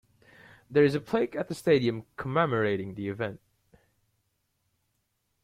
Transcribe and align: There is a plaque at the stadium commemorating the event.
There 0.67 0.83
is 0.83 0.95
a 0.95 0.99
plaque 0.99 1.35
at 1.35 1.47
the 1.47 1.53
stadium 1.53 2.07
commemorating 2.17 2.95
the 2.95 3.07
event. 3.07 3.39